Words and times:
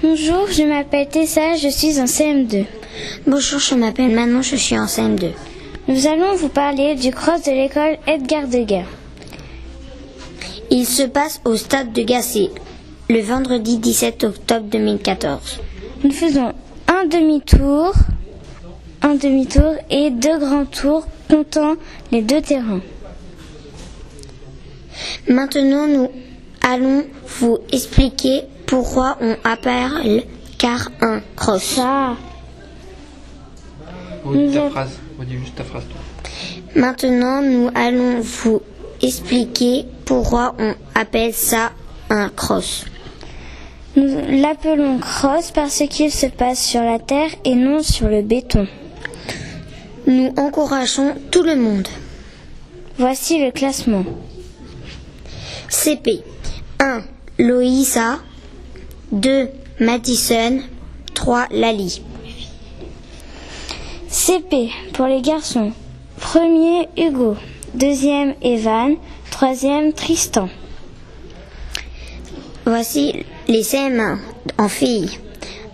Bonjour, 0.00 0.46
je 0.48 0.62
m'appelle 0.62 1.08
Tessa, 1.08 1.56
je 1.56 1.66
suis 1.66 1.98
en 2.00 2.04
CM2. 2.04 2.66
Bonjour, 3.26 3.58
je 3.58 3.74
m'appelle 3.74 4.14
Manon, 4.14 4.42
je 4.42 4.54
suis 4.54 4.78
en 4.78 4.84
CM2. 4.84 5.32
Nous 5.88 6.06
allons 6.06 6.36
vous 6.36 6.48
parler 6.48 6.94
du 6.94 7.10
cross 7.10 7.42
de 7.42 7.50
l'école 7.50 7.98
Edgar 8.06 8.46
Degas. 8.46 8.84
Il 10.70 10.86
se 10.86 11.02
passe 11.02 11.40
au 11.44 11.56
stade 11.56 11.92
de 11.92 12.02
Gassé 12.02 12.50
le 13.10 13.20
vendredi 13.22 13.78
17 13.78 14.22
octobre 14.22 14.66
2014. 14.70 15.58
Nous 16.04 16.12
faisons 16.12 16.52
un 16.86 17.04
demi-tour, 17.06 17.92
un 19.02 19.16
demi-tour 19.16 19.74
et 19.90 20.10
deux 20.10 20.38
grands 20.38 20.66
tours 20.66 21.08
comptant 21.28 21.74
les 22.12 22.22
deux 22.22 22.40
terrains. 22.40 22.82
Maintenant, 25.26 25.88
nous 25.88 26.08
allons 26.68 27.04
vous 27.40 27.58
expliquer 27.72 28.42
pourquoi 28.66 29.16
on 29.20 29.36
appelle 29.44 30.24
car 30.58 30.90
un 31.00 31.20
cross. 31.36 31.62
Ça, 31.62 32.16
Redis 34.24 34.52
ta 34.52 34.60
Nous 34.64 34.70
phrase. 34.70 34.90
Redis 35.18 35.38
juste 35.38 35.54
ta 35.54 35.64
phrase. 35.64 35.84
toi. 35.88 36.00
Maintenant, 36.74 37.40
nous 37.42 37.70
allons 37.74 38.20
vous 38.20 38.60
expliquer 39.00 39.86
pourquoi 40.04 40.54
on 40.58 40.74
appelle 40.94 41.32
ça 41.32 41.72
un 42.10 42.28
cross. 42.28 42.84
nous 43.96 44.40
l'appelons 44.42 44.98
cross 44.98 45.50
parce 45.52 45.82
qu'il 45.88 46.10
se 46.12 46.26
passe 46.26 46.62
sur 46.62 46.82
la 46.82 46.98
terre 46.98 47.30
et 47.44 47.54
non 47.54 47.82
sur 47.82 48.08
le 48.08 48.22
béton. 48.22 48.66
Nous 50.06 50.32
encourageons 50.36 51.14
tout 51.30 51.42
le 51.42 51.56
monde. 51.56 51.88
Voici 52.98 53.42
le 53.44 53.50
classement. 53.52 54.04
CP 55.68 56.22
1. 56.80 57.02
Loïsa 57.38 58.20
2. 59.12 59.48
Madison 59.80 60.60
3. 61.14 61.46
Lali 61.50 62.02
CP 64.08 64.70
pour 64.92 65.06
les 65.06 65.22
garçons. 65.22 65.72
Premier 66.18 66.88
Hugo, 66.96 67.36
deuxième 67.74 68.34
Evan, 68.42 68.96
troisième 69.30 69.92
Tristan. 69.92 70.48
Voici 72.64 73.24
les 73.46 73.62
CM1 73.62 74.18
en 74.58 74.68
filles. 74.68 75.18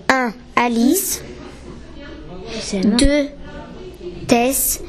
1. 0.09 0.33
Alice 0.57 1.23
2. 2.73 3.29
Tess 4.27 4.83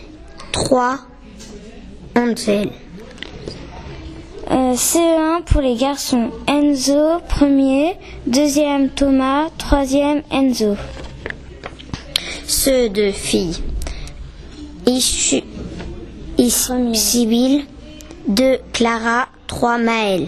3. 0.51 0.99
Ansel 2.15 2.69
CE1 4.75 5.43
pour 5.43 5.61
les 5.61 5.75
garçons. 5.75 6.31
Enzo, 6.47 7.19
premier, 7.29 7.95
deuxième 8.27 8.89
Thomas, 8.89 9.49
troisième 9.57 10.21
Enzo. 10.31 10.75
Ceux 12.45 12.89
de 12.89 13.11
filles. 13.11 13.61
Issu, 14.85 15.43
Is. 16.37 16.69
Sibylle 16.93 17.65
2. 18.27 18.57
Clara 18.73 19.29
3. 19.47 19.77
Maëlle 19.77 20.27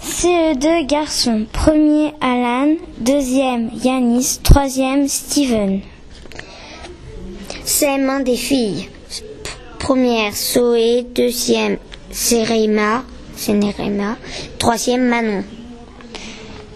CE2 0.00 0.86
garçons. 0.86 1.46
Premier 1.52 2.14
Alan, 2.20 2.76
deuxième 2.98 3.70
Yanis, 3.82 4.38
troisième 4.42 5.08
Steven. 5.08 5.80
CM1 7.64 8.22
des 8.22 8.36
filles. 8.36 8.88
Première 9.80 10.32
Zoé, 10.32 11.04
deuxième 11.14 11.78
Serema, 12.10 13.04
Sénéréma, 13.36 14.16
troisième 14.58 15.08
Manon. 15.08 15.44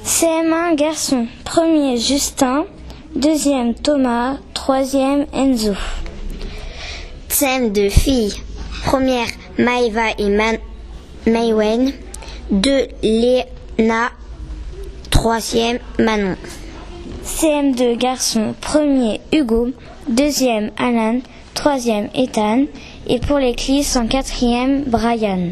CM1 0.04 0.74
garçon. 0.76 1.26
Premier 1.44 1.96
Justin, 1.96 2.64
deuxième 3.14 3.74
Thomas, 3.74 4.36
troisième 4.54 5.26
Enzo. 5.32 5.74
CM 7.28 7.72
de 7.72 7.88
filles. 7.88 8.34
Première 8.84 9.28
Maëva 9.58 10.10
et 10.18 10.28
Man 10.30 10.56
Maywen, 11.26 11.92
deux 12.50 12.86
Léna, 13.02 14.10
troisième 15.10 15.78
Manon. 15.98 16.36
CM2 17.24 17.96
garçon, 17.96 18.54
premier 18.60 19.20
Hugo, 19.32 19.70
deuxième 20.08 20.70
Alan, 20.78 21.20
troisième 21.54 22.08
Ethan 22.14 22.64
et 23.10 23.18
pour 23.18 23.38
les 23.38 23.54
en 23.96 24.06
quatrième 24.06 24.84
Brian. 24.84 25.50